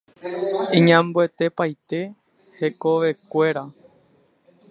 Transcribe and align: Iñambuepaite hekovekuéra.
Iñambuepaite 0.77 1.99
hekovekuéra. 2.59 3.63